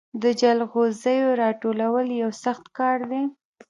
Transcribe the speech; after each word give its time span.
د 0.21 0.23
جلغوزیو 0.41 1.37
راټولول 1.43 2.07
یو 2.21 2.31
سخت 2.43 2.65
کار 2.77 2.97
دی. 3.11 3.23